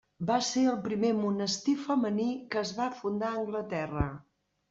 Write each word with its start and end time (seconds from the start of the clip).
Va 0.27 0.35
ser 0.45 0.61
el 0.69 0.77
primer 0.85 1.09
monestir 1.17 1.75
femení 1.83 2.27
que 2.55 2.61
es 2.63 2.73
va 2.79 2.89
fundar 3.01 3.31
a 3.35 3.39
Anglaterra. 3.43 4.09